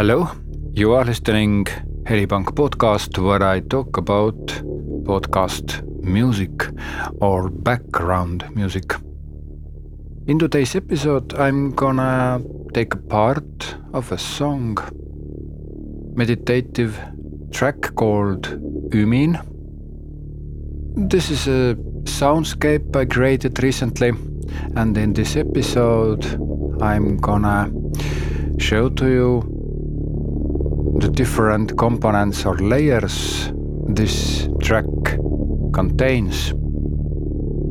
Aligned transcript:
Hello, 0.00 0.30
you 0.72 0.94
are 0.94 1.04
listening 1.04 1.66
Helipunk 2.04 2.54
podcast 2.54 3.18
where 3.22 3.42
I 3.42 3.60
talk 3.60 3.98
about 3.98 4.46
podcast 5.04 5.82
music 6.02 6.70
or 7.20 7.50
background 7.50 8.48
music. 8.56 8.94
In 10.26 10.38
today's 10.38 10.74
episode, 10.74 11.34
I'm 11.34 11.72
gonna 11.72 12.40
take 12.72 12.94
a 12.94 12.96
part 12.96 13.76
of 13.92 14.10
a 14.10 14.16
song, 14.16 14.78
meditative 16.14 16.98
track 17.50 17.94
called 17.94 18.48
Ümin. 18.92 19.36
This 21.10 21.30
is 21.30 21.46
a 21.46 21.76
soundscape 22.04 22.96
I 22.96 23.04
created 23.04 23.62
recently, 23.62 24.12
and 24.76 24.96
in 24.96 25.12
this 25.12 25.36
episode, 25.36 26.24
I'm 26.80 27.18
gonna 27.18 27.70
show 28.56 28.88
to 28.88 29.06
you 29.06 29.59
the 31.00 31.08
different 31.08 31.78
components 31.78 32.44
or 32.44 32.56
layers 32.58 33.50
this 33.88 34.48
track 34.60 34.84
contains. 35.72 36.48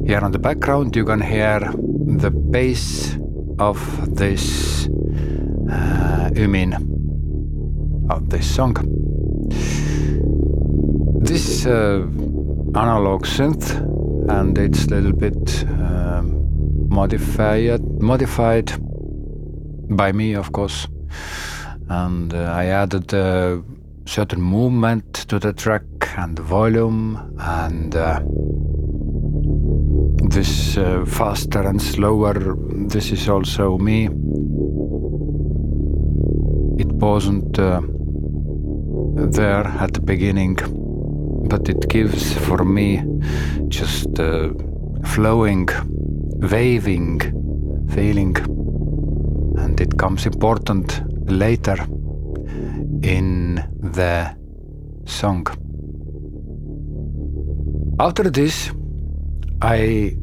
Here 0.07 0.19
on 0.19 0.31
the 0.31 0.39
background 0.39 0.95
you 0.95 1.05
can 1.05 1.21
hear 1.21 1.59
the 1.59 2.31
bass 2.31 3.17
of 3.59 3.77
this 4.15 4.87
uh, 5.69 6.29
Ümin 6.33 6.73
of 8.09 8.29
this 8.29 8.55
song. 8.55 8.75
This 11.21 11.67
uh, 11.67 12.07
analog 12.75 13.25
synth 13.25 13.75
and 14.29 14.57
it's 14.57 14.85
a 14.85 14.89
little 14.89 15.13
bit 15.13 15.65
um, 15.69 16.89
modified 16.89 17.81
modified 18.01 18.71
by 19.95 20.11
me 20.11 20.33
of 20.33 20.51
course 20.51 20.87
and 21.89 22.33
uh, 22.33 22.37
I 22.37 22.65
added 22.65 23.13
a 23.13 23.61
certain 24.05 24.41
movement 24.41 25.13
to 25.29 25.39
the 25.39 25.53
track 25.53 25.83
and 26.17 26.37
volume 26.39 27.35
and 27.39 27.95
uh, 27.95 28.21
this 30.29 30.77
uh, 30.77 31.05
faster 31.05 31.61
and 31.67 31.81
slower 31.81 32.55
this 32.87 33.11
is 33.11 33.27
also 33.27 33.77
me. 33.77 34.05
It 36.79 36.91
wasn't 36.93 37.53
there 39.33 39.67
at 39.67 39.93
the 39.93 40.01
beginning 40.01 40.57
but 41.49 41.67
it 41.67 41.89
gives 41.89 42.33
for 42.33 42.63
me 42.63 43.03
just 43.67 44.19
uh, 44.19 44.49
flowing 45.05 45.67
waving 46.41 47.19
feeling. 47.89 48.35
And 49.57 49.79
it 49.81 49.97
comes 49.97 50.25
important 50.25 51.01
later 51.29 51.77
in 53.01 53.55
the 53.81 54.35
song. 55.05 55.47
After 57.99 58.29
this, 58.29 58.71
I 59.61 60.17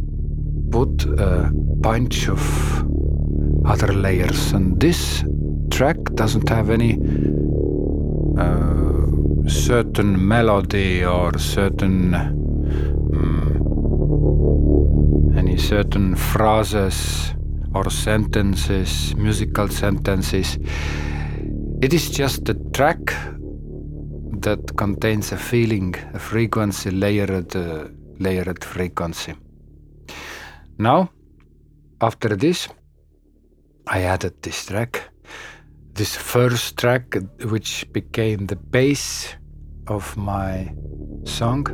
put 0.71 1.05
a 1.05 1.51
bunch 1.53 2.29
of 2.29 2.41
other 3.67 3.93
layers, 3.93 4.53
and 4.53 4.81
this 4.81 5.25
track 5.71 5.97
doesn't 6.15 6.49
have 6.49 6.71
any 6.71 6.99
uh, 8.39 9.07
certain 9.49 10.27
melody 10.27 11.05
or 11.05 11.39
certain 11.39 12.15
um, 12.15 13.53
any 15.37 15.57
certain 15.57 16.15
phrases 16.17 17.36
or 17.77 17.91
sentences, 17.91 19.15
musical 19.17 19.69
sentences. 19.69 20.59
It 21.83 21.93
is 21.93 22.11
just 22.11 22.49
a 22.49 22.55
track 22.73 23.13
that 24.41 24.77
contains 24.77 25.33
a 25.33 25.37
feeling, 25.37 25.95
a 26.15 26.19
frequency, 26.19 26.91
layered, 26.91 27.55
uh, 27.55 27.89
layered 28.19 28.65
frequency. 28.65 29.35
Now, 30.79 31.11
after 32.01 32.35
this, 32.37 32.69
I 33.87 34.03
added 34.03 34.43
this 34.43 34.67
track, 34.67 35.11
this 35.93 36.17
first 36.17 36.79
track, 36.79 37.17
which 37.51 37.87
became 37.93 38.47
the 38.47 38.57
base 38.57 39.37
of 39.87 40.17
my 40.17 40.73
song. 41.25 41.67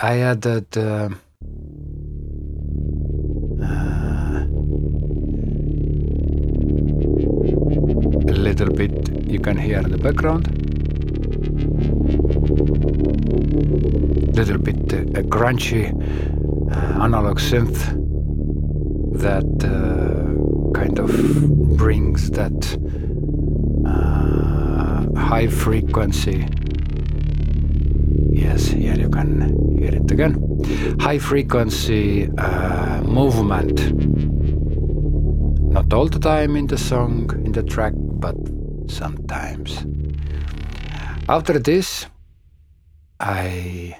I 0.00 0.18
added. 0.18 0.76
Uh, 0.76 1.10
you 9.30 9.38
can 9.38 9.56
hear 9.56 9.80
the 9.82 9.96
background. 9.96 10.48
Little 14.34 14.58
bit 14.58 14.92
uh, 14.92 15.20
a 15.20 15.22
crunchy 15.22 15.92
uh, 16.70 17.02
analog 17.04 17.38
synth 17.38 17.78
that 19.20 19.44
uh, 19.64 20.78
kind 20.78 20.98
of 20.98 21.76
brings 21.76 22.30
that 22.32 22.76
uh, 23.86 25.20
high 25.20 25.46
frequency. 25.46 26.48
Yes, 28.32 28.66
here 28.66 28.96
you 28.96 29.10
can 29.10 29.78
hear 29.78 29.94
it 29.94 30.10
again. 30.10 30.34
High 30.98 31.18
frequency 31.18 32.28
movement. 33.04 33.92
Not 35.72 35.92
all 35.92 36.08
the 36.08 36.18
time 36.18 36.56
in 36.56 36.66
the 36.66 36.78
song, 36.78 37.30
in 37.44 37.52
the 37.52 37.62
track, 37.62 37.92
but 37.96 38.36
sometimes. 38.90 39.86
After 41.28 41.58
this, 41.58 42.06
I 43.18 43.96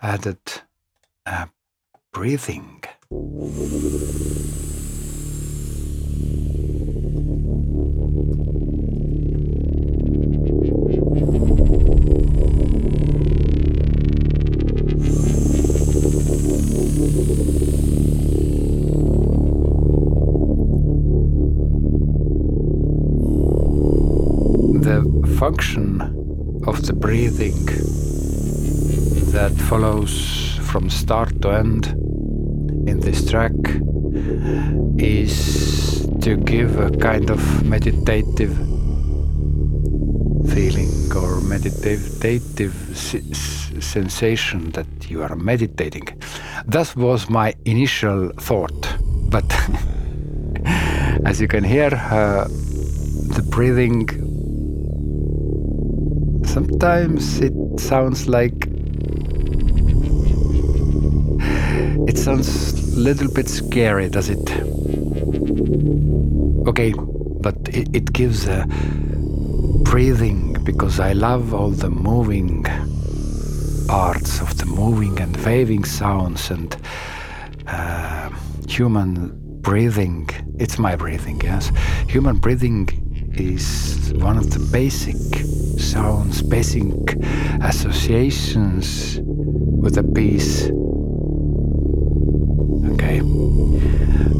added 0.00 0.40
a 1.26 1.48
breathing. 2.12 2.82
Function 25.52 26.00
of 26.66 26.86
the 26.86 26.94
breathing 26.94 27.66
that 29.32 29.52
follows 29.68 30.14
from 30.70 30.88
start 30.88 31.42
to 31.42 31.50
end 31.50 31.84
in 32.88 33.00
this 33.00 33.30
track 33.30 33.58
is 34.98 36.08
to 36.22 36.36
give 36.36 36.78
a 36.78 36.90
kind 36.96 37.28
of 37.28 37.40
meditative 37.64 38.54
feeling 40.54 40.94
or 41.14 41.40
meditative 41.42 42.74
sensation 43.94 44.70
that 44.70 45.10
you 45.10 45.22
are 45.22 45.36
meditating. 45.36 46.06
That 46.66 46.96
was 46.96 47.28
my 47.28 47.54
initial 47.66 48.30
thought, 48.40 48.80
but 49.28 49.48
as 51.26 51.42
you 51.42 51.48
can 51.48 51.64
hear, 51.64 51.90
uh, 51.92 52.44
the 53.36 53.44
breathing 53.50 54.31
sometimes 56.52 57.40
it 57.40 57.54
sounds 57.80 58.28
like 58.28 58.66
it 62.06 62.18
sounds 62.18 62.94
a 62.94 63.00
little 63.00 63.32
bit 63.32 63.48
scary, 63.48 64.10
does 64.10 64.28
it? 64.28 64.50
Okay, 66.68 66.92
but 67.40 67.56
it, 67.70 67.88
it 67.96 68.12
gives 68.12 68.46
a 68.46 68.66
breathing 69.82 70.52
because 70.62 71.00
I 71.00 71.14
love 71.14 71.54
all 71.54 71.70
the 71.70 71.88
moving 71.88 72.64
parts 73.88 74.42
of 74.42 74.58
the 74.58 74.66
moving 74.66 75.18
and 75.20 75.34
waving 75.46 75.84
sounds 75.84 76.50
and 76.50 76.76
uh, 77.66 78.28
human 78.68 79.32
breathing. 79.62 80.28
It's 80.58 80.78
my 80.78 80.96
breathing, 80.96 81.40
yes. 81.42 81.72
Human 82.08 82.36
breathing 82.36 83.01
is 83.34 84.12
one 84.14 84.36
of 84.36 84.50
the 84.50 84.58
basic 84.72 85.16
sounds, 85.78 86.42
basic 86.42 86.84
associations 87.62 89.20
with 89.22 89.98
a 89.98 90.02
piece. 90.02 90.70
Okay, 92.94 93.20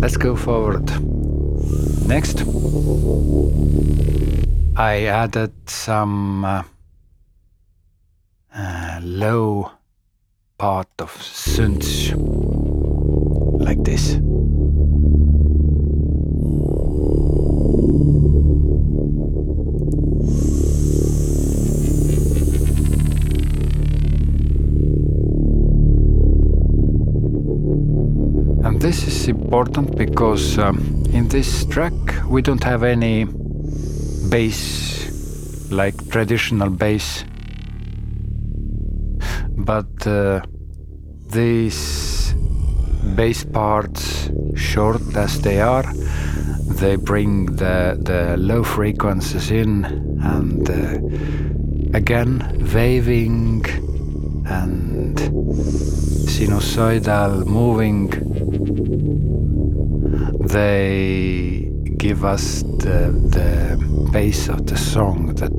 let's 0.00 0.16
go 0.16 0.36
forward. 0.36 0.90
Next, 2.06 2.42
I 4.76 5.04
added 5.06 5.52
some 5.68 6.44
uh, 6.44 6.62
uh, 8.54 9.00
low 9.02 9.70
part 10.58 10.88
of 10.98 11.10
synths 11.18 12.12
like 13.60 13.82
this. 13.84 14.18
Important 29.32 29.96
because 29.96 30.58
um, 30.58 30.78
in 31.12 31.28
this 31.28 31.64
track 31.66 31.94
we 32.28 32.42
don't 32.42 32.64
have 32.64 32.82
any 32.82 33.24
bass 34.28 35.70
like 35.70 35.96
traditional 36.10 36.70
bass. 36.70 37.24
But 39.70 40.06
uh, 40.06 40.42
these 41.30 42.34
bass 43.16 43.44
parts 43.44 44.30
short 44.54 45.16
as 45.16 45.40
they 45.40 45.60
are 45.60 45.86
they 46.82 46.96
bring 46.96 47.46
the 47.62 47.76
the 48.10 48.36
low 48.36 48.62
frequencies 48.62 49.50
in 49.50 49.84
and 50.34 50.62
uh, 50.70 51.96
again 52.00 52.30
waving 52.74 53.64
and 54.46 55.16
sinusoidal 56.34 57.44
moving 57.46 58.08
they 60.52 61.70
give 61.96 62.24
us 62.24 62.62
the, 62.62 63.10
the 63.30 64.10
base 64.12 64.48
of 64.48 64.66
the 64.66 64.76
song 64.76 65.34
that 65.36 65.50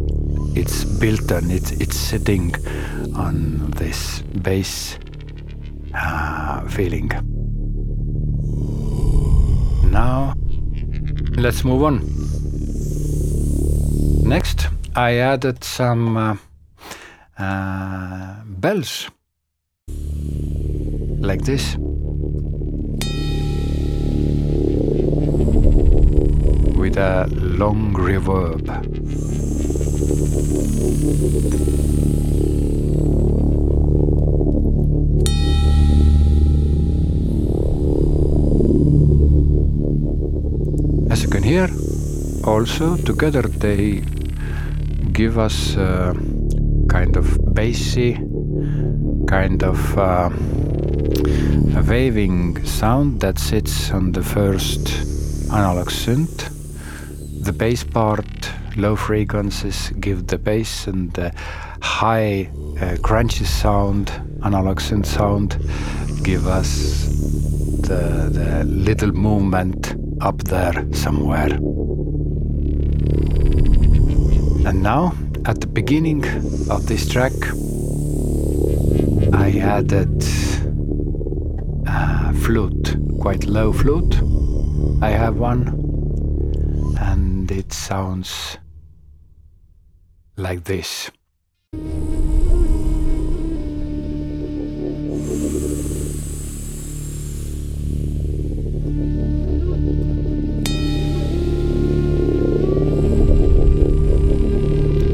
it's 0.55 0.85
built 0.85 1.31
on 1.31 1.49
it's, 1.49 1.71
it's 1.71 1.97
sitting 1.97 2.53
on 3.15 3.71
this 3.71 4.21
bass 4.43 4.99
uh, 5.95 6.61
feeling. 6.67 7.09
Now 9.91 10.35
let's 11.37 11.63
move 11.63 11.83
on. 11.83 12.01
Next 14.27 14.67
i 14.95 15.15
added 15.17 15.63
some 15.63 16.17
uh, 16.17 16.35
uh, 17.39 18.43
bells. 18.45 19.09
Like 21.19 21.41
this 21.41 21.77
with 26.93 27.01
a 27.01 27.27
long 27.35 27.93
reverb. 27.93 28.69
As 41.11 41.23
you 41.23 41.29
can 41.29 41.43
hear, 41.43 41.69
also 42.43 42.97
together 42.97 43.41
they 43.41 44.03
give 45.11 45.39
us 45.39 45.75
a 45.75 46.13
kind 46.89 47.17
of 47.17 47.55
bassy, 47.55 48.13
kind 49.27 49.63
of 49.63 49.97
uh, 49.97 50.29
waving 51.87 52.63
sound 52.65 53.21
that 53.21 53.39
sits 53.39 53.91
on 53.91 54.11
the 54.11 54.23
first 54.23 54.87
analog 55.51 55.89
synth 55.89 56.52
the 57.43 57.51
bass 57.51 57.83
part, 57.83 58.25
low 58.77 58.95
frequencies 58.95 59.89
give 59.99 60.27
the 60.27 60.37
bass, 60.37 60.87
and 60.87 61.11
the 61.13 61.33
high 61.81 62.49
uh, 62.77 62.95
crunchy 63.01 63.45
sound, 63.45 64.09
analog 64.43 64.79
synth 64.79 65.05
sound, 65.05 65.57
give 66.23 66.47
us 66.47 67.07
the, 67.81 68.29
the 68.31 68.63
little 68.63 69.11
movement 69.11 69.93
up 70.21 70.37
there 70.43 70.73
somewhere. 70.93 71.51
And 74.65 74.81
now, 74.81 75.13
at 75.45 75.59
the 75.59 75.67
beginning 75.67 76.23
of 76.69 76.87
this 76.87 77.09
track, 77.09 77.33
I 79.33 79.59
added 79.59 80.23
a 81.87 82.33
flute, 82.33 82.95
quite 83.19 83.45
low 83.45 83.73
flute. 83.73 84.15
I 85.01 85.09
have 85.09 85.35
one 85.35 85.82
it 87.63 87.71
sounds 87.71 88.57
like 90.35 90.63
this. 90.65 91.09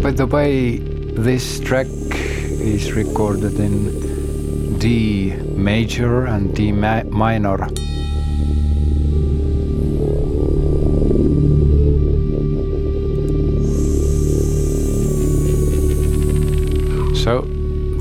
By 0.01 0.11
the 0.11 0.25
way, 0.25 0.79
this 0.79 1.59
track 1.59 1.85
is 1.85 2.93
recorded 2.93 3.59
in 3.59 4.79
D 4.79 5.35
major 5.55 6.25
and 6.25 6.55
D 6.55 6.71
minor. 6.71 7.67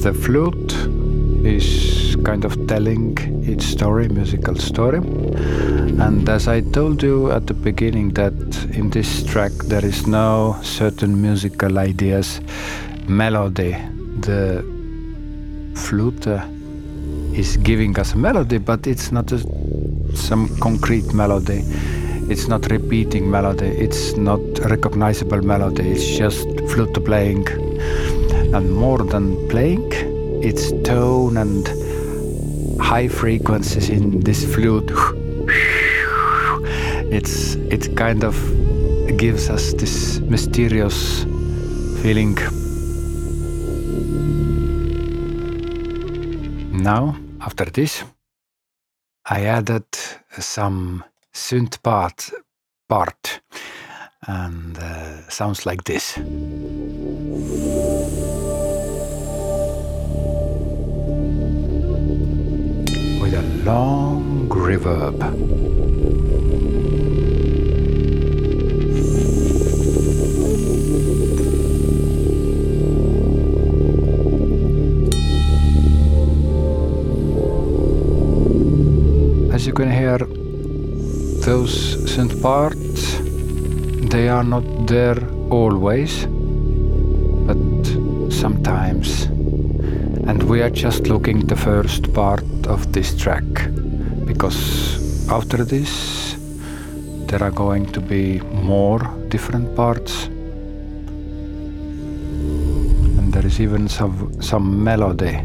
The 0.01 0.15
flute 0.15 0.73
is 1.45 2.17
kind 2.25 2.45
of 2.45 2.69
telling 2.69 3.17
its 3.45 3.65
story, 3.65 4.09
musical 4.09 4.55
story. 4.55 4.99
And 4.99 6.29
as 6.29 6.47
I 6.47 6.61
told 6.61 7.03
you 7.03 7.33
at 7.33 7.49
the 7.49 7.55
beginning, 7.55 8.11
that 8.11 8.33
in 8.77 8.91
this 8.91 9.25
track 9.25 9.53
there 9.65 9.85
is 9.85 10.07
no 10.07 10.57
certain 10.63 11.21
musical 11.21 11.79
ideas, 11.79 12.41
melody. 13.09 13.77
The 14.21 14.65
flute 15.75 16.27
uh, 16.29 16.47
is 17.33 17.57
giving 17.57 17.99
us 17.99 18.13
a 18.13 18.19
melody, 18.19 18.59
but 18.59 18.87
it's 18.87 19.11
not 19.11 19.33
a, 19.33 19.39
some 20.17 20.49
concrete 20.61 21.13
melody. 21.13 21.63
It's 22.31 22.47
not 22.47 22.71
repeating 22.71 23.29
melody. 23.29 23.67
It's 23.67 24.17
not 24.17 24.41
recognizable 24.61 25.43
melody. 25.43 25.91
It's 25.91 26.07
just 26.17 26.47
flute 26.71 27.05
playing 27.05 27.68
and 28.55 28.73
more 28.73 28.99
than 29.05 29.49
playing, 29.49 29.91
it's 30.43 30.73
tone 30.83 31.37
and 31.37 31.69
high 32.81 33.09
frequencies 33.09 33.91
in 33.91 34.21
this 34.21 34.45
flute. 34.55 34.91
It's 37.11 37.55
it 37.55 37.97
kind 37.97 38.25
of 38.25 38.37
gives 39.17 39.51
us 39.51 39.73
this 39.75 40.21
mysterious 40.21 41.25
feeling. 42.03 42.37
Now, 46.73 47.17
after 47.41 47.65
this, 47.65 48.05
I 49.25 49.45
added 49.45 49.87
some 50.39 51.05
synth 51.35 51.83
part, 51.83 52.31
part 52.89 53.41
and 54.27 54.79
uh, 54.79 55.29
sounds 55.29 55.67
like 55.67 55.85
this. 55.85 56.19
Long 63.69 64.49
reverb. 64.49 65.19
As 79.53 79.67
you 79.67 79.75
can 79.75 79.91
hear, 79.91 80.19
those 81.45 81.75
synth 82.11 82.41
parts, 82.41 83.19
they 84.13 84.29
are 84.31 84.45
not 84.45 84.65
there 84.87 85.21
always, 85.51 86.25
but 87.49 87.61
sometimes. 88.33 89.25
And 90.29 90.43
we 90.45 90.63
are 90.63 90.71
just 90.71 91.09
looking 91.09 91.47
the 91.47 91.57
first 91.57 92.15
part 92.15 92.48
this 92.93 93.15
track 93.15 93.45
because 94.25 95.31
after 95.31 95.65
this 95.65 96.37
there 97.29 97.43
are 97.43 97.51
going 97.51 97.85
to 97.93 98.01
be 98.01 98.41
more 98.41 99.01
different 99.29 99.77
parts. 99.77 100.25
And 103.19 103.33
there 103.33 103.47
is 103.47 103.61
even 103.61 103.87
some 103.89 104.41
some 104.41 104.83
melody. 104.83 105.45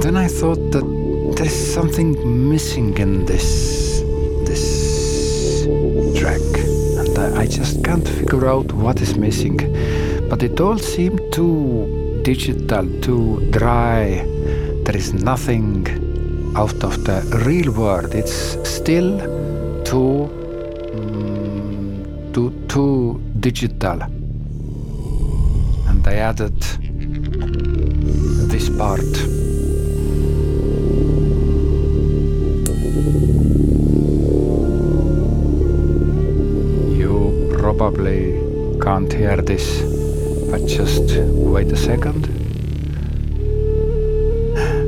Then 0.00 0.16
i 0.16 0.28
thought 0.28 0.62
that 0.72 0.86
there 1.36 1.46
is 1.46 1.74
something 1.74 2.10
missing 2.50 2.96
in 2.96 3.26
this 3.26 4.00
this 4.48 4.64
track. 6.18 6.46
And 7.00 7.18
I, 7.18 7.42
I 7.42 7.46
just 7.46 7.84
can't 7.84 8.08
figure 8.08 8.48
out 8.48 8.72
what 8.72 9.02
is 9.02 9.14
missing. 9.16 9.58
But 10.30 10.42
it 10.42 10.58
all 10.60 10.78
seemed 10.78 11.20
too 11.32 12.03
digital, 12.24 12.86
too 13.00 13.46
dry. 13.50 14.24
There 14.84 14.96
is 14.96 15.12
nothing 15.12 15.86
out 16.56 16.82
of 16.82 17.04
the 17.04 17.18
real 17.46 17.70
world. 17.72 18.14
It's 18.14 18.58
still 18.68 19.10
too, 19.84 20.28
mm, 20.96 22.32
too, 22.34 22.50
too 22.66 23.20
digital. 23.40 24.02
And 25.88 26.06
I 26.08 26.14
added 26.30 26.58
this 28.50 28.68
part. 28.70 29.14
probably 37.76 38.20
can't 38.80 39.12
hear 39.12 39.36
this 39.42 39.93
but 40.54 40.68
just 40.68 41.08
wait 41.52 41.72
a 41.72 41.76
second. 41.76 42.22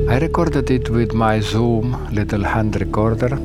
I 0.09 0.17
recorded 0.19 0.71
it 0.71 0.89
with 0.89 1.13
my 1.13 1.41
Zoom 1.41 1.87
little 2.13 2.43
hand 2.43 2.79
recorder. 2.79 3.35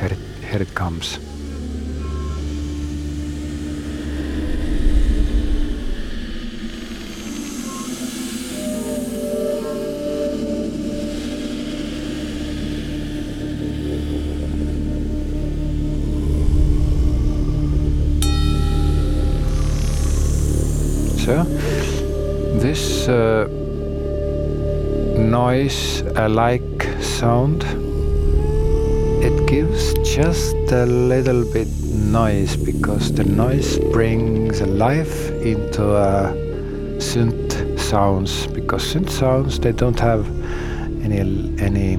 Here 0.00 0.12
it, 0.16 0.22
here 0.50 0.62
it 0.62 0.74
comes. 0.74 1.29
Noise 26.20 26.32
alike 26.32 26.82
sound. 27.00 27.62
It 29.22 29.46
gives 29.48 29.94
just 30.02 30.54
a 30.72 30.86
little 30.86 31.44
bit 31.52 31.68
noise 31.94 32.56
because 32.56 33.12
the 33.12 33.24
noise 33.24 33.78
brings 33.92 34.60
a 34.60 34.66
life 34.66 35.30
into 35.42 35.84
uh, 35.84 36.32
synth 36.98 37.78
sounds 37.78 38.46
because 38.48 38.94
synth 38.94 39.10
sounds 39.10 39.58
they 39.60 39.72
don't 39.72 40.00
have 40.00 40.26
any 41.02 41.20
any 41.58 41.96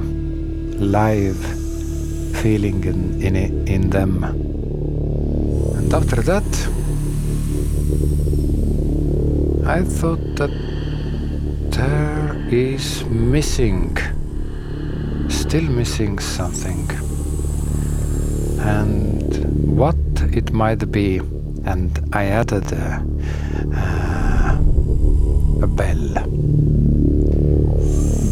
live 0.77 1.37
feeling 2.41 2.83
in 2.83 3.21
in, 3.21 3.35
in 3.67 3.89
them. 3.89 4.23
And 5.77 5.93
after 5.93 6.21
that 6.21 6.51
I 9.65 9.83
thought 9.83 10.35
that 10.35 10.51
there 11.71 12.20
is 12.51 13.03
missing, 13.05 13.98
still 15.29 15.63
missing 15.63 16.20
something. 16.20 16.89
And 18.60 19.77
what 19.77 19.96
it 20.34 20.51
might 20.51 20.91
be, 20.91 21.20
and 21.65 21.98
I 22.13 22.25
added 22.25 22.72
a, 22.74 23.05
uh, 23.75 24.58
a 25.63 25.67
bell. 25.67 26.13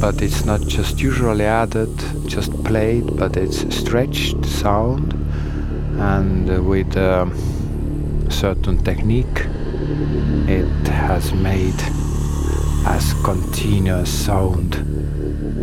But 0.02 0.22
it's 0.22 0.46
not 0.46 0.62
just 0.62 1.00
usually 1.00 1.46
added, 1.46 1.96
just 2.28 2.52
played, 2.64 3.18
but 3.18 3.38
it's 3.38 3.74
stretched 3.76 4.46
sound 4.46 5.14
and 6.00 6.68
with 6.68 6.96
a 6.96 7.30
certain 8.30 8.78
technique 8.84 9.46
it 10.48 10.88
has 10.88 11.34
made 11.34 11.99
as 12.86 13.14
continuous 13.24 14.10
sound 14.26 14.76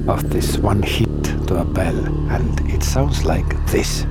of 0.09 0.31
this 0.31 0.59
one 0.59 0.83
hit 0.83 1.25
to 1.47 1.57
a 1.61 1.65
bell 1.65 1.97
and 2.31 2.61
it 2.71 2.83
sounds 2.83 3.25
like 3.25 3.49
this. 3.67 4.05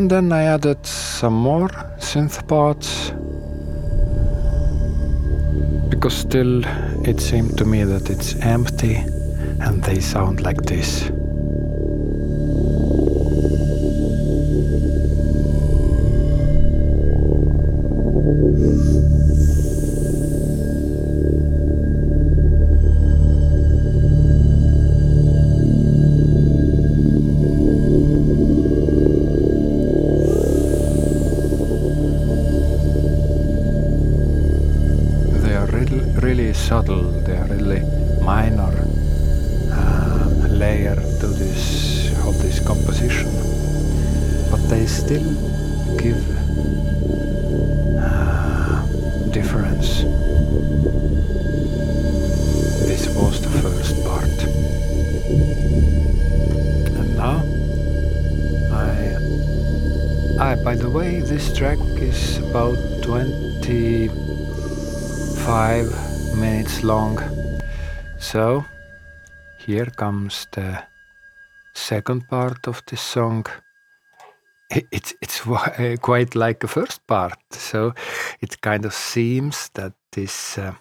And 0.00 0.10
then 0.10 0.32
I 0.32 0.44
added 0.44 0.86
some 0.86 1.34
more 1.34 1.68
synth 1.98 2.48
parts 2.48 3.10
because 5.90 6.16
still 6.16 6.64
it 7.06 7.20
seemed 7.20 7.58
to 7.58 7.66
me 7.66 7.84
that 7.84 8.08
it's 8.08 8.34
empty 8.36 8.94
and 9.60 9.84
they 9.84 10.00
sound 10.00 10.40
like 10.40 10.62
this. 10.62 11.10
Way, 60.92 61.20
this 61.20 61.56
track 61.56 61.78
is 62.00 62.38
about 62.38 62.76
twenty 63.02 64.08
five 65.46 65.86
minutes 66.36 66.82
long. 66.82 67.18
So 68.18 68.64
here 69.58 69.86
comes 69.86 70.46
the 70.52 70.82
second 71.74 72.28
part 72.28 72.66
of 72.66 72.82
the 72.86 72.96
song. 72.96 73.46
It's 74.70 75.14
it's 75.20 75.46
uh, 75.46 75.96
quite 76.00 76.34
like 76.34 76.60
the 76.60 76.68
first 76.68 77.06
part. 77.06 77.38
So 77.50 77.94
it 78.40 78.60
kind 78.60 78.84
of 78.84 78.92
seems 78.92 79.70
that 79.74 79.92
this 80.12 80.58
uh, 80.58 80.74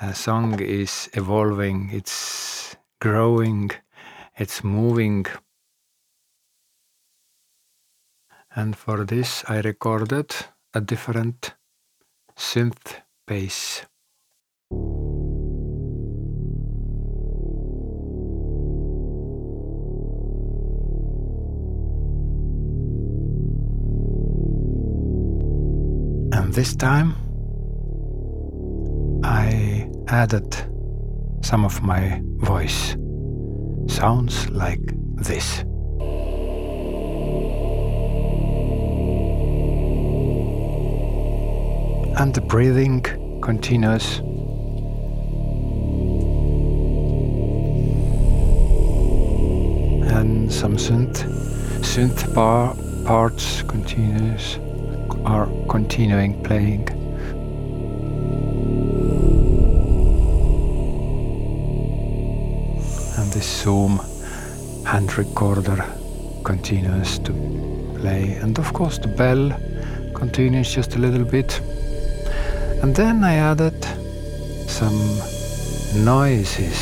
uh, 0.00 0.12
song 0.12 0.60
is 0.60 1.08
evolving. 1.14 1.90
It's 1.92 2.76
growing. 3.00 3.70
It's 4.38 4.62
moving. 4.64 5.26
And 8.56 8.76
for 8.76 9.04
this, 9.04 9.44
I 9.48 9.60
recorded 9.60 10.32
a 10.72 10.80
different 10.80 11.54
synth 12.36 13.00
bass. 13.26 13.84
And 26.32 26.54
this 26.54 26.76
time 26.76 27.16
I 29.24 29.88
added 30.06 30.54
some 31.42 31.64
of 31.64 31.82
my 31.82 32.20
voice. 32.38 32.96
Sounds 33.88 34.48
like 34.50 34.80
this. 35.16 35.64
And 42.16 42.32
the 42.32 42.40
breathing 42.40 43.02
continues. 43.40 44.18
And 50.16 50.52
some 50.52 50.76
synth 50.76 51.24
synth 51.82 52.32
bar 52.34 52.76
parts 53.04 53.62
continues 53.62 54.58
are 55.24 55.48
continuing 55.68 56.40
playing. 56.42 56.88
And 63.18 63.32
this 63.32 63.62
Zoom 63.62 64.00
hand 64.84 65.18
recorder 65.18 65.84
continues 66.44 67.18
to 67.20 67.32
play. 67.98 68.34
And 68.42 68.58
of 68.58 68.72
course, 68.72 68.98
the 68.98 69.08
bell 69.08 69.52
continues 70.14 70.72
just 70.72 70.94
a 70.94 70.98
little 70.98 71.24
bit. 71.24 71.60
And 72.84 72.94
then 72.94 73.24
I 73.24 73.36
added 73.36 73.82
some 74.68 74.98
noises 76.04 76.78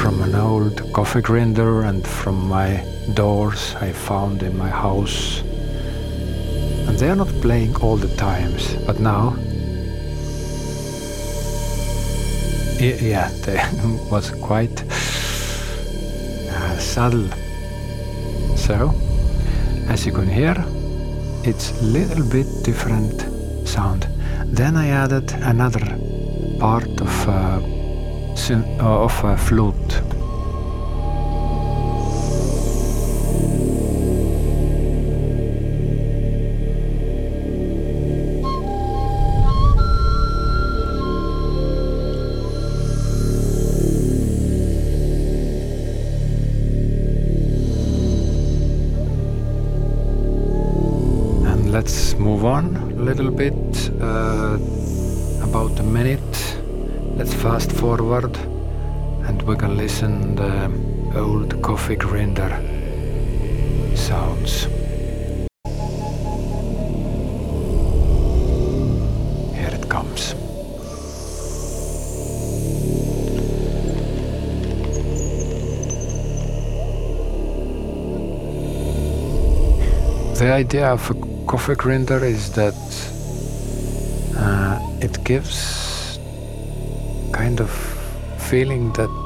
from 0.00 0.22
an 0.22 0.36
old 0.36 0.92
coffee 0.92 1.22
grinder 1.22 1.82
and 1.82 2.06
from 2.06 2.48
my 2.48 2.86
doors 3.14 3.74
I 3.80 3.90
found 3.90 4.44
in 4.44 4.56
my 4.56 4.68
house. 4.68 5.40
And 6.86 6.96
they 6.96 7.10
are 7.10 7.16
not 7.16 7.26
playing 7.42 7.74
all 7.82 7.96
the 7.96 8.14
times, 8.14 8.76
but 8.86 9.00
now, 9.00 9.34
yeah, 12.78 13.28
they 13.42 13.58
was 14.08 14.30
quite 14.30 14.84
uh, 16.48 16.78
subtle. 16.78 17.28
So, 18.56 18.94
as 19.88 20.06
you 20.06 20.12
can 20.12 20.28
hear, 20.28 20.54
it's 21.42 21.72
a 21.72 21.84
little 21.86 22.24
bit 22.24 22.46
different 22.62 23.26
sound. 23.66 24.09
Then 24.52 24.76
I 24.76 24.88
added 24.88 25.32
another 25.42 25.80
part 26.58 27.00
of 27.00 27.28
uh, 27.28 27.60
of 28.80 29.24
a 29.24 29.36
flute. 29.36 30.19
Coffee 61.80 61.96
grinder 61.96 62.50
sounds. 63.94 64.64
Here 69.54 69.72
it 69.72 69.88
comes. 69.88 70.34
The 80.38 80.52
idea 80.52 80.88
of 80.92 81.10
a 81.10 81.14
coffee 81.46 81.76
grinder 81.76 82.22
is 82.22 82.52
that 82.52 82.74
uh, 84.36 84.78
it 85.00 85.24
gives 85.24 86.18
kind 87.32 87.58
of 87.58 87.70
feeling 88.50 88.92
that 88.92 89.19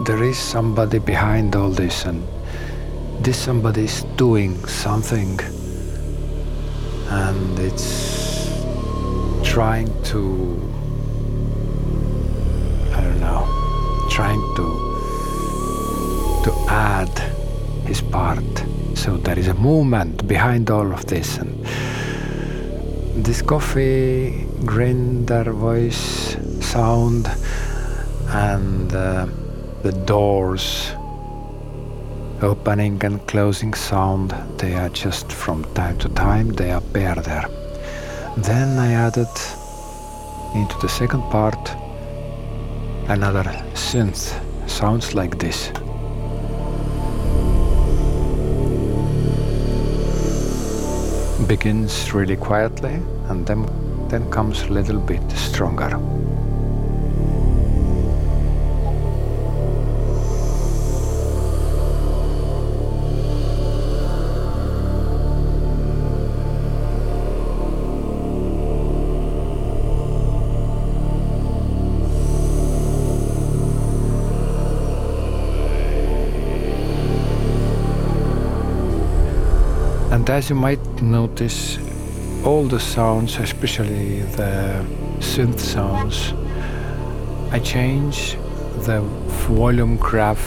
there 0.00 0.24
is 0.24 0.36
somebody 0.36 0.98
behind 0.98 1.54
all 1.54 1.70
this 1.70 2.04
and 2.04 2.26
this 3.20 3.38
somebody 3.38 3.84
is 3.84 4.02
doing 4.16 4.66
something. 4.66 5.38
And 7.08 7.58
it's 7.60 8.48
trying 9.44 9.88
to 10.04 10.20
I 12.92 13.00
don't 13.00 13.20
know 13.20 13.46
trying 14.10 14.40
to 14.56 14.66
to 16.44 16.52
add 16.68 17.16
his 17.86 18.00
part. 18.02 18.44
So 18.94 19.16
there 19.16 19.38
is 19.38 19.48
a 19.48 19.54
movement 19.54 20.26
behind 20.26 20.70
all 20.70 20.92
of 20.92 21.06
this 21.06 21.38
and 21.38 21.64
this 23.24 23.42
coffee 23.42 24.44
grinder 24.64 25.52
voice 25.52 26.36
sound 26.60 27.30
and 28.28 28.92
uh, 28.92 29.26
the 29.84 29.92
doors 30.06 30.92
opening 32.40 32.98
and 33.04 33.20
closing 33.26 33.74
sound 33.74 34.30
they 34.56 34.74
are 34.74 34.88
just 34.88 35.30
from 35.30 35.62
time 35.74 35.98
to 35.98 36.08
time 36.08 36.48
they 36.54 36.70
appear 36.70 37.14
there. 37.16 37.46
Then 38.38 38.78
i 38.78 38.92
added 38.94 39.34
into 40.54 40.74
the 40.80 40.88
second 40.88 41.20
part 41.30 41.62
another 43.08 43.44
synth 43.74 44.32
sounds 44.66 45.14
like 45.14 45.38
this. 45.38 45.68
Begins 51.46 52.14
really 52.14 52.36
quietly 52.36 52.94
and 53.28 53.46
then 53.46 53.66
then 54.08 54.30
comes 54.30 54.62
a 54.62 54.68
little 54.68 55.00
bit 55.00 55.30
stronger 55.32 55.92
as 80.34 80.50
you 80.50 80.56
might 80.56 80.84
notice, 81.00 81.78
all 82.44 82.64
the 82.64 82.80
sounds, 82.80 83.36
especially 83.36 84.22
the 84.38 84.84
synth 85.20 85.60
sounds, 85.60 86.32
I 87.52 87.60
change 87.60 88.36
the 88.84 89.00
volume 89.46 89.96
graph 89.96 90.44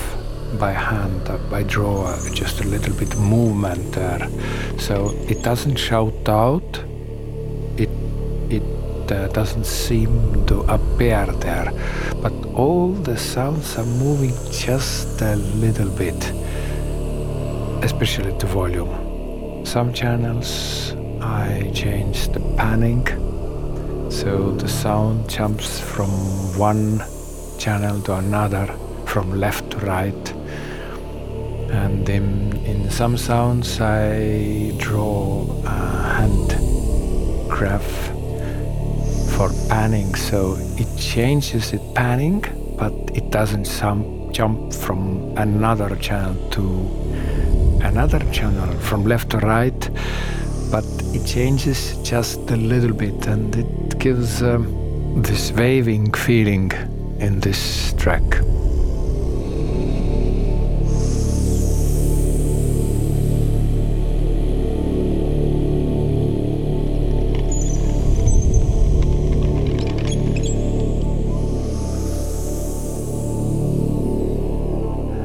by 0.60 0.74
hand. 0.74 1.30
I 1.54 1.64
draw 1.64 2.14
just 2.34 2.60
a 2.60 2.68
little 2.68 2.94
bit 2.96 3.18
movement 3.18 3.94
there, 3.94 4.28
so 4.78 5.12
it 5.30 5.42
doesn't 5.42 5.78
shout 5.78 6.28
out. 6.28 6.84
It 7.78 7.90
it 8.50 8.68
uh, 9.10 9.28
doesn't 9.30 9.66
seem 9.66 10.46
to 10.48 10.56
appear 10.68 11.26
there, 11.48 11.72
but 12.22 12.34
all 12.54 12.92
the 12.92 13.16
sounds 13.16 13.78
are 13.78 13.92
moving 14.04 14.36
just 14.52 15.22
a 15.22 15.38
little 15.64 15.92
bit, 16.04 16.22
especially 17.86 18.34
the 18.38 18.48
volume 18.48 19.07
some 19.68 19.92
channels 19.92 20.96
I 21.20 21.70
change 21.74 22.30
the 22.30 22.40
panning 22.56 23.06
so 24.10 24.52
the 24.52 24.68
sound 24.68 25.30
jumps 25.30 25.82
from 25.82 26.10
one 26.58 27.04
channel 27.60 28.00
to 28.04 28.16
another 28.16 28.68
from 29.06 29.38
left 29.38 29.70
to 29.72 29.78
right. 29.80 30.34
And 31.70 32.08
in, 32.08 32.56
in 32.66 32.90
some 32.90 33.18
sounds 33.18 33.82
I 33.82 34.72
draw 34.78 35.46
a 35.66 35.80
hand 36.16 36.50
graph 37.50 37.92
for 39.36 39.50
panning. 39.68 40.16
So 40.16 40.56
it 40.78 40.88
changes 40.98 41.74
it 41.74 41.82
panning 41.94 42.42
but 42.78 42.94
it 43.14 43.30
doesn't 43.32 43.68
jump 44.32 44.74
from 44.74 45.34
another 45.36 45.94
channel 45.98 46.36
to 46.52 46.64
another 47.88 48.20
channel 48.32 48.68
from 48.80 49.06
left 49.06 49.30
to 49.30 49.38
right, 49.38 49.90
but 50.70 50.84
it 51.14 51.26
changes 51.26 51.96
just 52.04 52.40
a 52.52 52.58
little 52.58 52.94
bit 52.94 53.28
and 53.28 53.56
it 53.56 53.98
gives 53.98 54.44
um, 54.44 55.22
this 55.22 55.52
waving 55.54 56.12
feeling 56.12 56.70
in 57.20 57.40
this 57.40 57.94
track. 57.94 58.24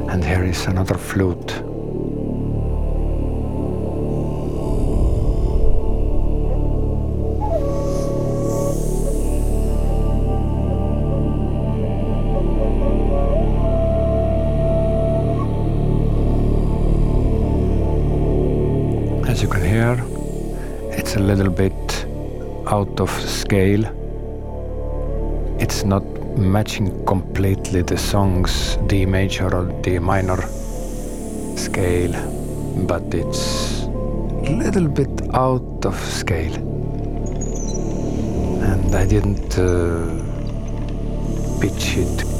And 0.09 0.25
here 0.25 0.45
is 0.45 0.67
another 0.67 0.95
flute. 0.95 1.72
Out 22.83 23.01
of 23.01 23.11
scale. 23.11 23.85
It's 25.61 25.85
not 25.85 26.05
matching 26.37 26.89
completely 27.07 27.83
the 27.83 27.97
song's 27.97 28.77
D 28.89 29.07
major 29.07 29.49
or 29.55 29.67
D 29.83 29.99
minor 29.99 30.41
scale, 31.57 32.15
but 32.89 33.15
it's 33.15 33.83
a 33.83 34.55
little 34.63 34.89
bit 34.89 35.15
out 35.33 35.87
of 35.87 35.97
scale. 36.21 36.57
And 38.71 38.95
I 38.95 39.07
didn't 39.07 39.59
uh, 39.59 40.07
pitch 41.61 41.97
it 41.97 42.33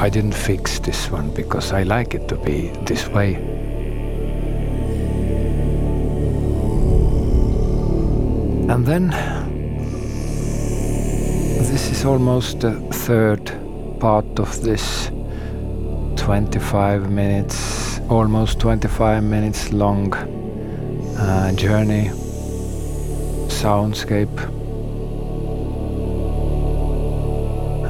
I 0.00 0.08
didn't 0.08 0.34
fix 0.34 0.80
this 0.80 1.10
one 1.10 1.30
because 1.30 1.72
I 1.72 1.84
like 1.84 2.14
it 2.14 2.26
to 2.28 2.36
be 2.36 2.70
this 2.86 3.06
way. 3.08 3.51
And 8.72 8.86
then 8.86 9.08
this 11.68 11.90
is 11.90 12.06
almost 12.06 12.60
the 12.60 12.72
third 12.90 13.52
part 14.00 14.40
of 14.40 14.62
this 14.62 15.10
25 16.16 17.10
minutes, 17.10 18.00
almost 18.08 18.60
25 18.60 19.22
minutes 19.24 19.74
long 19.74 20.14
uh, 20.14 21.52
journey, 21.52 22.08
soundscape. 23.48 24.38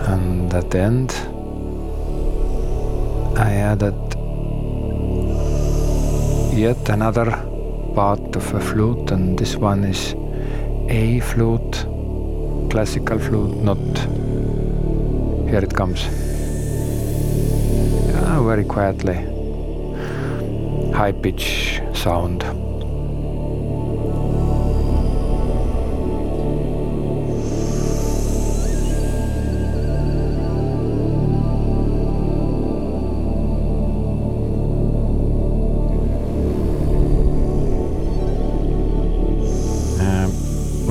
And 0.08 0.52
at 0.52 0.68
the 0.68 0.80
end, 0.80 1.12
I 3.38 3.52
added 3.54 3.94
yet 6.58 6.88
another 6.88 7.30
part 7.94 8.34
of 8.34 8.52
a 8.52 8.60
flute, 8.60 9.12
and 9.12 9.38
this 9.38 9.54
one 9.54 9.84
is 9.84 10.16
A 10.88 11.20
flute, 11.20 11.86
classical 12.70 13.18
flute, 13.18 13.56
not 13.56 13.78
here 15.48 15.60
it 15.62 15.74
comes. 15.74 16.04
Yeah, 18.08 18.42
very 18.42 18.64
quietly, 18.64 19.16
high 20.92 21.12
pitch 21.12 21.80
sound. 21.94 22.42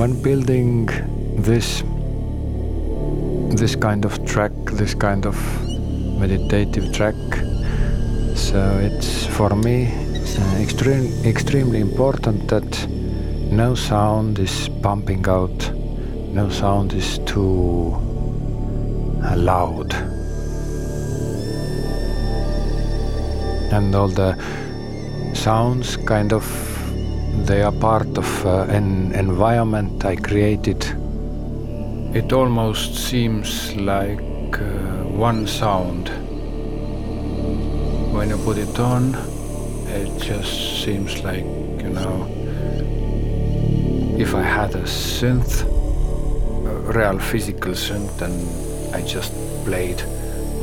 When 0.02 0.20
building 0.20 0.86
this 1.48 1.84
this 3.60 3.76
kind 3.76 4.04
of 4.04 4.12
track, 4.26 4.50
this 4.72 4.94
kind 4.94 5.26
of 5.26 5.36
meditative 6.18 6.92
track, 6.92 7.14
so 8.34 8.58
it's 8.82 9.26
for 9.26 9.50
me 9.54 9.76
uh, 9.86 10.58
extreme, 10.60 11.06
extremely 11.24 11.80
important 11.80 12.48
that 12.48 12.88
no 13.52 13.76
sound 13.76 14.40
is 14.40 14.68
pumping 14.82 15.24
out, 15.28 15.70
no 16.40 16.48
sound 16.48 16.92
is 16.94 17.20
too 17.20 17.94
uh, 19.22 19.36
loud, 19.36 19.94
and 23.72 23.94
all 23.94 24.08
the 24.08 24.36
sounds 25.32 25.96
kind 25.98 26.32
of 26.32 26.71
they 27.46 27.62
are 27.62 27.72
part 27.72 28.16
of 28.16 28.46
uh, 28.46 28.62
an 28.68 29.12
environment 29.12 30.04
I 30.04 30.16
created. 30.16 30.84
It 32.14 32.32
almost 32.32 32.94
seems 32.94 33.74
like 33.74 34.20
uh, 34.60 34.64
one 35.28 35.46
sound. 35.46 36.08
When 38.14 38.28
you 38.30 38.36
put 38.38 38.58
it 38.58 38.78
on, 38.78 39.14
it 39.88 40.22
just 40.22 40.84
seems 40.84 41.22
like, 41.24 41.44
you 41.84 41.90
know, 41.90 42.28
if 44.18 44.34
I 44.34 44.42
had 44.42 44.74
a 44.74 44.82
synth, 44.82 45.62
a 45.62 46.92
real 46.92 47.18
physical 47.18 47.72
synth, 47.72 48.22
and 48.22 48.94
I 48.94 49.02
just 49.02 49.32
played 49.64 50.00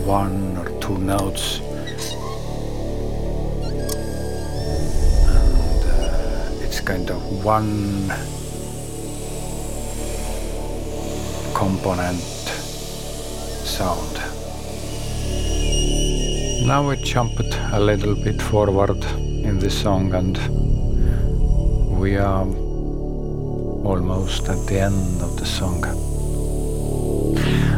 one 0.05 0.57
or 0.57 0.69
two 0.79 0.97
notes 0.97 1.59
kind 6.89 7.12
of 7.12 7.45
one 7.45 8.08
component 11.54 12.19
sound. 13.78 14.15
Now 16.65 16.89
we 16.89 16.95
jumped 17.04 17.54
a 17.73 17.80
little 17.80 18.15
bit 18.15 18.41
forward 18.41 19.04
in 19.19 19.60
this 19.60 19.80
song 19.80 20.15
and 20.15 20.36
we 21.99 22.17
are 22.17 22.47
almost 23.91 24.49
at 24.49 24.65
the 24.65 24.80
end 24.80 25.21
of 25.21 25.38
the 25.38 25.45
song. 25.45 25.86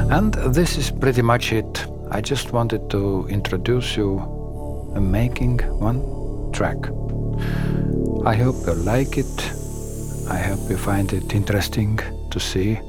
And 0.10 0.34
this 0.56 0.78
is 0.78 0.90
pretty 0.90 1.22
much 1.22 1.52
it. 1.52 1.86
I 2.12 2.22
just 2.22 2.54
wanted 2.54 2.90
to 2.92 3.28
introduce 3.30 3.98
you 3.98 4.22
in 4.96 5.12
making 5.12 5.58
one 5.80 6.00
track. 6.54 6.78
I 8.24 8.36
hope 8.36 8.68
you 8.68 8.74
like 8.74 9.18
it. 9.18 9.52
I 10.30 10.38
hope 10.38 10.70
you 10.70 10.78
find 10.78 11.12
it 11.12 11.34
interesting 11.34 11.98
to 12.30 12.40
see 12.40 12.80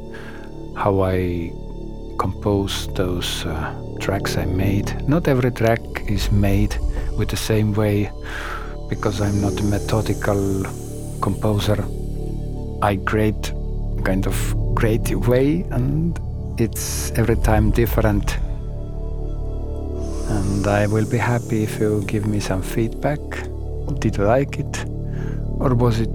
how 0.77 1.01
I 1.01 1.51
compose 2.19 2.93
those 2.93 3.47
uh, 3.47 3.97
tracks 3.99 4.37
I 4.37 4.45
made. 4.45 5.09
Not 5.09 5.29
every 5.29 5.51
track 5.51 5.81
is 6.07 6.31
made 6.31 6.77
with 7.17 7.31
the 7.31 7.39
same 7.39 7.73
way 7.73 8.11
because 8.91 9.23
I'm 9.23 9.41
not 9.41 9.59
a 9.59 9.65
methodical 9.65 10.65
composer. 11.23 11.83
I 12.83 12.97
create 12.97 13.55
kind 14.05 14.27
of 14.27 14.37
creative 14.77 15.29
way 15.29 15.63
and 15.71 16.21
it's 16.61 17.11
every 17.13 17.37
time 17.37 17.71
different. 17.71 18.37
And 20.29 20.67
I 20.67 20.87
will 20.87 21.09
be 21.09 21.17
happy 21.17 21.63
if 21.63 21.81
you 21.81 22.05
give 22.07 22.27
me 22.27 22.39
some 22.39 22.61
feedback. 22.61 23.21
Did 23.99 24.19
you 24.19 24.25
like 24.25 24.59
it? 24.59 24.92
Or 25.61 25.75
was 25.75 26.01
it 26.01 26.11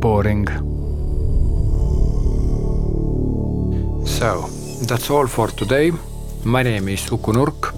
boring? 0.00 0.46
So, 4.06 4.48
that's 4.86 5.10
all 5.10 5.26
for 5.26 5.48
today. 5.48 5.92
My 6.44 6.62
name 6.62 6.88
is 6.88 7.10
Uku 7.10 7.32
Nurk 7.32 7.74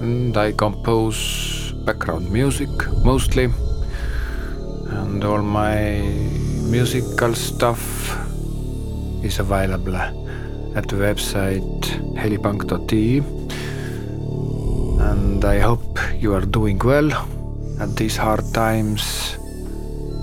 and 0.00 0.36
I 0.36 0.52
compose 0.52 1.72
background 1.86 2.30
music 2.30 2.70
mostly. 3.04 3.44
And 4.90 5.24
all 5.24 5.42
my 5.42 6.00
musical 6.70 7.34
stuff 7.34 7.82
is 9.22 9.38
available 9.38 9.96
at 9.96 10.88
the 10.88 10.96
website 10.96 11.82
helipunk.ee. 12.16 13.18
And 15.10 15.44
I 15.44 15.58
hope 15.60 15.98
you 16.18 16.34
are 16.34 16.46
doing 16.46 16.78
well 16.78 17.12
at 17.80 17.96
these 17.96 18.16
hard 18.16 18.52
times 18.52 19.36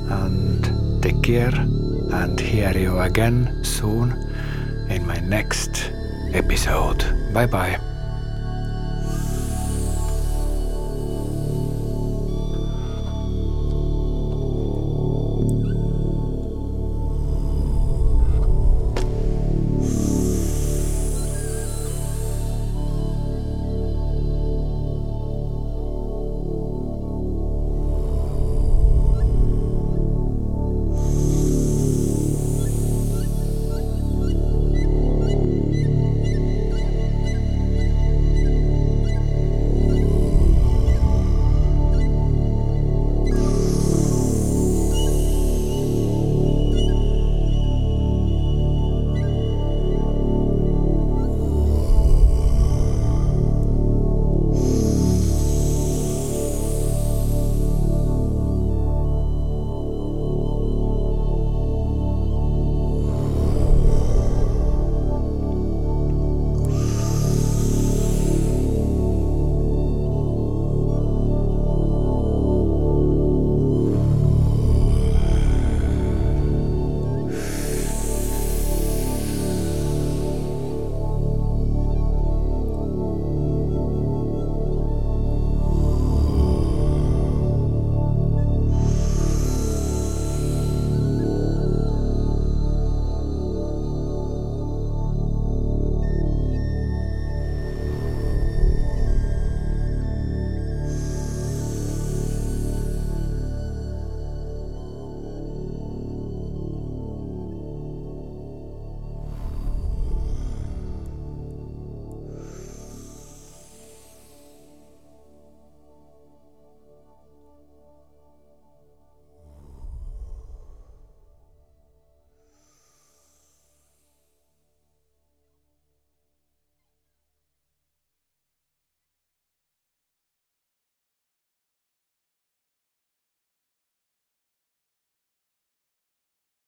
and 0.10 1.02
take 1.02 1.22
care 1.22 1.54
and 1.54 2.40
hear 2.40 2.76
you 2.78 3.00
again 3.00 3.64
soon 3.64 4.12
in 4.90 5.06
my 5.06 5.20
next 5.20 5.92
episode. 6.34 7.04
Bye 7.34 7.46
bye. 7.46 7.89